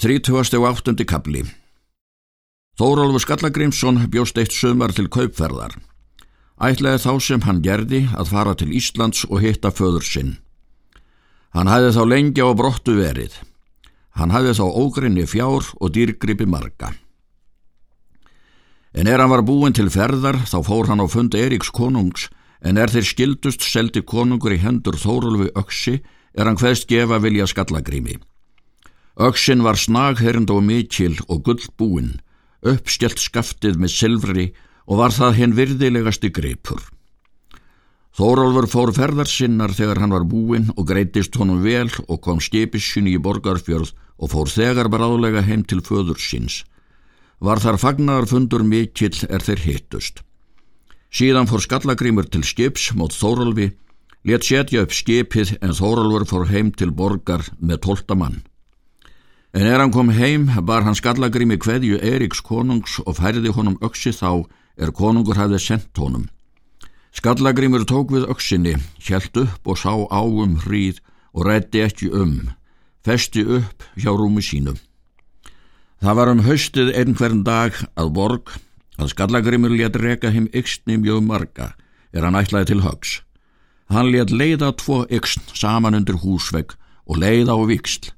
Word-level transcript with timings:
Þrítugasti 0.00 0.56
og 0.56 0.64
áttundi 0.64 1.04
kabli 1.04 1.42
Þórólfur 2.80 3.20
Skallagrimsson 3.20 3.98
bjóst 4.08 4.38
eitt 4.40 4.54
sömar 4.56 4.94
til 4.96 5.10
kaupferðar. 5.12 5.74
Ætlaði 6.56 7.02
þá 7.02 7.12
sem 7.20 7.42
hann 7.44 7.60
gerði 7.60 8.00
að 8.16 8.30
fara 8.32 8.54
til 8.56 8.70
Íslands 8.72 9.26
og 9.28 9.42
hitta 9.44 9.68
föður 9.68 10.06
sinn. 10.08 10.30
Hann 11.52 11.68
hæði 11.68 11.90
þá 11.98 12.00
lengja 12.08 12.48
á 12.48 12.56
brottu 12.56 12.94
verið. 12.96 13.36
Hann 14.16 14.32
hæði 14.32 14.56
þá 14.56 14.64
ógrinni 14.80 15.26
fjár 15.28 15.68
og 15.76 15.92
dýrgripi 15.92 16.48
marga. 16.48 16.94
En 18.96 19.04
er 19.04 19.20
hann 19.20 19.34
var 19.34 19.44
búin 19.44 19.76
til 19.76 19.92
ferðar 19.92 20.40
þá 20.48 20.58
fór 20.64 20.88
hann 20.88 21.04
á 21.04 21.06
fund 21.12 21.36
Eiríks 21.36 21.68
konungs 21.68 22.30
en 22.64 22.80
er 22.80 22.88
þeir 22.88 23.04
skildust 23.04 23.68
seldi 23.68 24.00
konungur 24.00 24.56
í 24.56 24.62
hendur 24.64 24.96
Þórólfi 24.96 25.52
öksi 25.60 25.98
er 26.32 26.48
hann 26.48 26.56
hveðst 26.56 26.88
gefa 26.88 27.20
vilja 27.20 27.52
Skallagrimi. 27.52 28.16
Öksin 29.20 29.60
var 29.60 29.76
snaghernd 29.76 30.48
og 30.48 30.62
mikil 30.64 31.18
og 31.28 31.42
gullbúinn, 31.44 32.14
uppstjelt 32.64 33.20
skaftið 33.20 33.76
með 33.76 33.92
silfri 33.92 34.46
og 34.88 35.02
var 35.02 35.12
það 35.12 35.36
henn 35.36 35.56
virðilegasti 35.58 36.30
greipur. 36.32 36.80
Þórólfur 38.16 38.68
fór 38.72 38.94
ferðarsinnar 38.96 39.74
þegar 39.76 40.00
hann 40.00 40.14
var 40.16 40.24
búinn 40.24 40.70
og 40.72 40.88
greitist 40.88 41.36
honum 41.36 41.60
vel 41.60 41.90
og 42.06 42.22
kom 42.24 42.40
skipissinni 42.40 43.18
í 43.18 43.20
borgarfjörð 43.20 43.92
og 43.92 44.32
fór 44.32 44.48
þegar 44.48 44.88
bráðlega 44.88 45.44
heim 45.44 45.66
til 45.68 45.82
föður 45.84 46.16
síns. 46.16 46.62
Var 47.44 47.60
þar 47.60 47.76
fagnarfundur 47.80 48.64
mikill 48.64 49.20
er 49.28 49.44
þeir 49.44 49.64
hittust. 49.66 50.24
Síðan 51.12 51.48
fór 51.50 51.60
skallagrímur 51.60 52.24
til 52.32 52.46
skips 52.48 52.94
mót 52.96 53.12
Þórólfi, 53.12 53.68
let 54.24 54.48
setja 54.48 54.86
upp 54.86 54.96
skipið 54.96 55.58
en 55.60 55.76
Þórólfur 55.76 56.26
fór 56.32 56.48
heim 56.48 56.72
til 56.72 56.88
borgar 56.88 57.44
með 57.60 57.84
tólta 57.84 58.16
mann. 58.16 58.40
En 59.52 59.66
er 59.66 59.80
hann 59.82 59.90
kom 59.90 60.12
heim 60.14 60.46
bar 60.62 60.84
hann 60.86 60.94
skallagrými 60.94 61.56
kveðju 61.58 61.98
Eriks 61.98 62.42
konungs 62.46 63.00
og 63.02 63.16
færði 63.18 63.50
honum 63.56 63.78
öksi 63.82 64.12
þá 64.14 64.46
er 64.78 64.92
konungur 64.94 65.38
hafði 65.38 65.58
sendt 65.58 65.98
honum. 65.98 66.28
Skallagrimur 67.10 67.82
tók 67.90 68.12
við 68.14 68.28
öksinni, 68.30 68.76
hjælt 69.02 69.34
upp 69.42 69.66
og 69.66 69.78
sá 69.80 69.90
áum 69.90 70.60
hríð 70.62 71.00
og 71.34 71.48
rætti 71.48 71.82
ekki 71.82 72.10
um, 72.14 72.52
festi 73.02 73.42
upp 73.42 73.82
hjá 73.98 74.12
rúmi 74.14 74.44
sínum. 74.46 74.78
Það 76.00 76.16
var 76.16 76.30
um 76.30 76.44
haustið 76.46 76.92
einhvern 76.94 77.42
dag 77.44 77.74
að 77.98 78.12
borg 78.14 78.54
að 79.00 79.10
Skallagrimur 79.16 79.74
let 79.74 79.98
reka 79.98 80.30
heim 80.30 80.46
yksni 80.54 81.00
mjög 81.02 81.26
marga 81.26 81.72
er 82.14 82.22
hann 82.22 82.38
ætlaði 82.38 82.70
til 82.70 82.84
högs. 82.86 83.18
Hann 83.90 84.12
let 84.14 84.30
leiða 84.30 84.70
tvo 84.78 85.02
yksn 85.10 85.50
saman 85.58 85.98
undir 85.98 86.22
húsvegg 86.22 86.76
og 87.10 87.18
leiða 87.18 87.58
á 87.58 87.62
viksl 87.66 88.14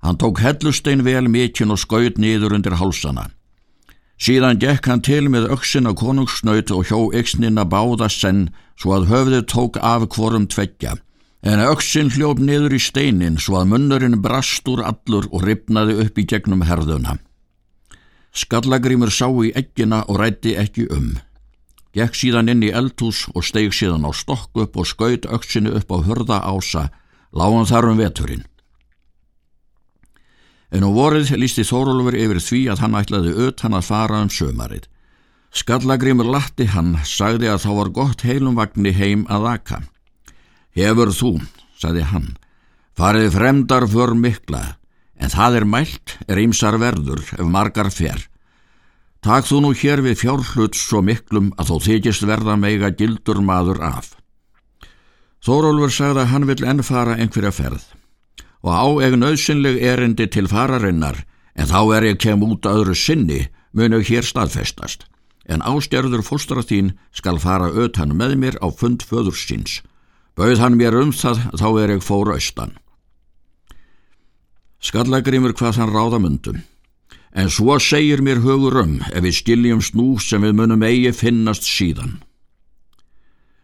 Hann 0.00 0.16
tók 0.16 0.38
hellustein 0.40 1.04
vel 1.04 1.28
mikinn 1.28 1.72
og 1.74 1.78
skaut 1.78 2.16
niður 2.18 2.56
undir 2.56 2.78
hálsana. 2.80 3.28
Síðan 4.20 4.60
gekk 4.60 4.88
hann 4.88 5.04
til 5.04 5.28
með 5.32 5.48
öksin 5.52 5.88
á 5.88 5.92
konungssnaut 5.96 6.72
og 6.76 6.88
hjó 6.88 7.12
yksnina 7.16 7.66
báða 7.68 8.08
senn 8.12 8.48
svo 8.80 8.96
að 8.96 9.08
höfðið 9.12 9.46
tók 9.52 9.78
af 9.80 10.08
hvorum 10.12 10.46
tveggja. 10.48 10.96
En 11.40 11.60
öksin 11.64 12.12
hljóf 12.12 12.40
niður 12.40 12.76
í 12.76 12.80
steinin 12.80 13.38
svo 13.40 13.60
að 13.60 13.72
munnurinn 13.72 14.20
brast 14.24 14.68
úr 14.68 14.82
allur 14.84 15.28
og 15.32 15.44
ripnaði 15.44 15.96
upp 16.04 16.20
í 16.20 16.26
gegnum 16.28 16.64
herðuna. 16.68 17.16
Skallagrimur 18.32 19.12
sá 19.12 19.28
í 19.28 19.52
ekkina 19.56 20.04
og 20.08 20.20
rætti 20.20 20.56
ekki 20.56 20.86
um. 20.92 21.16
Gekk 21.96 22.14
síðan 22.16 22.52
inn 22.52 22.62
í 22.62 22.72
eldhús 22.76 23.26
og 23.34 23.44
steig 23.44 23.72
síðan 23.76 24.04
á 24.04 24.12
stokk 24.16 24.52
upp 24.64 24.76
og 24.76 24.88
skaut 24.88 25.26
öksinu 25.26 25.72
upp 25.80 25.92
á 25.92 25.96
hörða 26.04 26.44
ása, 26.44 26.88
lágan 27.32 27.68
þar 27.68 27.92
um 27.92 28.00
veturinn 28.00 28.44
en 30.70 30.86
á 30.86 30.90
vorið 30.90 31.34
lísti 31.38 31.64
Þórólfur 31.66 32.16
yfir 32.18 32.40
því 32.42 32.60
að 32.72 32.82
hann 32.84 32.96
ætlaði 33.00 33.34
utan 33.48 33.74
að 33.74 33.88
fara 33.90 34.20
um 34.22 34.30
sömarið. 34.30 34.86
Skallagrimur 35.50 36.28
latti 36.30 36.68
hann, 36.70 36.94
sagði 37.02 37.50
að 37.50 37.64
þá 37.64 37.70
var 37.80 37.90
gott 37.94 38.22
heilumvagni 38.22 38.92
heim 38.94 39.24
að 39.26 39.48
aka. 39.50 39.80
Hefur 40.78 41.10
þú, 41.10 41.32
sagði 41.74 42.06
hann, 42.12 42.28
farið 42.94 43.34
fremdar 43.34 43.88
för 43.90 44.14
mikla, 44.14 44.62
en 45.18 45.34
það 45.34 45.60
er 45.60 45.66
mælt, 45.66 46.16
er 46.30 46.38
ýmsar 46.38 46.78
verður 46.78 47.24
ef 47.34 47.46
margar 47.50 47.90
fer. 47.90 48.28
Takk 49.20 49.50
þú 49.50 49.58
nú 49.60 49.74
hér 49.76 50.00
við 50.06 50.22
fjárhlut 50.22 50.78
svo 50.78 51.02
miklum 51.04 51.50
að 51.58 51.74
þó 51.74 51.76
þykist 51.90 52.24
verða 52.30 52.54
meiga 52.56 52.94
gildur 52.94 53.42
maður 53.44 53.82
af. 53.84 54.14
Þórólfur 55.44 55.92
sagði 55.92 56.22
að 56.22 56.30
hann 56.30 56.46
vill 56.48 56.62
enn 56.68 56.86
fara 56.86 57.18
einhverja 57.18 57.52
ferð 57.52 57.84
og 58.64 58.72
á 58.72 58.86
eg 59.06 59.16
nöðsynleg 59.20 59.80
erindi 59.82 60.26
til 60.28 60.48
fararinnar 60.50 61.24
en 61.56 61.70
þá 61.70 61.80
er 61.96 62.08
ég 62.12 62.20
kem 62.20 62.42
út 62.44 62.66
öðru 62.68 62.94
sinni 62.96 63.46
munu 63.72 64.00
hér 64.04 64.26
staðfestast. 64.26 65.06
En 65.50 65.64
ástjörður 65.66 66.22
fóstra 66.22 66.62
þín 66.62 66.92
skal 67.16 67.40
fara 67.42 67.70
ötan 67.72 68.14
með 68.16 68.36
mér 68.38 68.56
á 68.62 68.68
fund 68.70 69.02
föðursins 69.02 69.80
bauð 70.40 70.60
hann 70.62 70.78
mér 70.78 70.96
um 70.96 71.10
það 71.12 71.42
þá 71.60 71.68
er 71.82 71.94
ég 71.96 72.04
fór 72.04 72.32
austan. 72.32 72.76
Skallagrimur 74.80 75.52
hvað 75.52 75.80
hann 75.82 75.92
ráðamundum 75.92 76.62
en 77.36 77.50
svo 77.52 77.76
segir 77.78 78.22
mér 78.24 78.40
hugur 78.42 78.80
um 78.80 78.94
ef 79.10 79.20
við 79.22 79.36
skiljum 79.36 79.82
snú 79.84 80.14
sem 80.22 80.42
við 80.42 80.56
munum 80.56 80.86
eigi 80.86 81.12
finnast 81.14 81.66
síðan. 81.68 82.18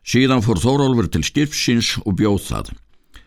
Síðan 0.07 0.45
fór 0.45 0.61
Þórólfur 0.63 1.09
til 1.11 1.25
skipsins 1.27 1.97
og 2.05 2.19
bjóð 2.21 2.43
það 2.47 2.75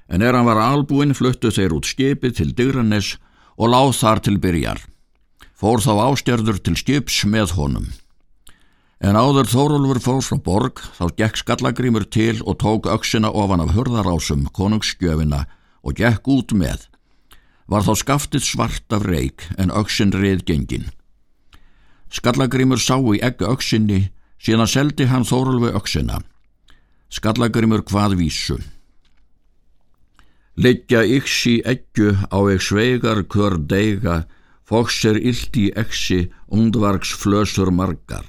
en 0.09 0.21
er 0.25 0.35
hann 0.35 0.47
var 0.49 0.59
albúinn 0.61 1.15
fluttu 1.17 1.51
þeir 1.53 1.75
út 1.77 1.87
skipið 1.89 2.37
til 2.39 2.53
Digranes 2.57 3.15
og 3.57 3.71
láð 3.73 3.93
þar 4.01 4.21
til 4.25 4.37
byrjar. 4.41 4.81
Fór 5.53 5.83
þá 5.83 5.93
ástjörður 6.09 6.61
til 6.63 6.77
skips 6.79 7.23
með 7.27 7.53
honum. 7.57 7.89
En 8.99 9.15
áður 9.15 9.47
Þórólfur 9.47 9.99
fór 10.03 10.23
frá 10.25 10.37
borg 10.43 10.81
þá 10.97 11.05
gekk 11.19 11.39
skallagrímur 11.39 12.05
til 12.11 12.41
og 12.43 12.57
tók 12.59 12.87
auksina 12.91 13.31
ofan 13.31 13.63
af 13.63 13.71
hörðarásum 13.75 14.47
konungsskjöfina 14.55 15.45
og 15.83 15.95
gekk 15.99 16.27
út 16.27 16.55
með. 16.55 16.87
Var 17.69 17.85
þá 17.85 17.93
skaftið 18.01 18.43
svart 18.43 18.95
af 18.95 19.05
reik 19.07 19.45
en 19.57 19.71
auksin 19.71 20.11
reið 20.15 20.43
gengin. 20.47 20.89
Skallagrímur 22.11 22.81
sá 22.81 22.97
í 22.97 23.21
eggu 23.23 23.47
auksinni 23.47 24.09
síðan 24.41 24.67
seldi 24.67 25.07
hann 25.07 25.27
Þórólfi 25.27 25.71
auksina. 25.75 26.19
Skallagrímur 27.13 27.85
hvað 27.87 28.17
vísu. 28.19 28.59
Liggja 30.57 31.03
yksi 31.05 31.61
eggju 31.65 32.15
á 32.33 32.39
eg 32.51 32.61
sveigar 32.61 33.23
kör 33.29 33.57
deiga, 33.57 34.25
foks 34.65 35.05
er 35.05 35.17
illt 35.17 35.55
í 35.55 35.69
exi, 35.75 36.29
ungdvargs 36.49 37.13
flösur 37.21 37.71
margar. 37.71 38.25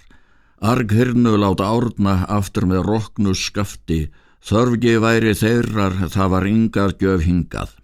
Arghyrnu 0.61 1.37
láta 1.41 1.73
árna 1.73 2.27
aftur 2.29 2.69
með 2.69 2.85
roknu 2.87 3.35
skafti, 3.35 4.11
þörfgi 4.45 4.99
væri 5.01 5.35
þeirrar 5.35 5.97
það 6.13 6.33
var 6.35 6.47
yngar 6.47 6.97
gjöf 7.01 7.25
hingað. 7.25 7.80